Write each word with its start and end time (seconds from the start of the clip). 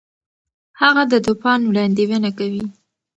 هغه 0.81 1.03
د 1.11 1.13
طوفان 1.25 1.59
وړاندوینه 1.65 2.29
کوي. 2.37 2.65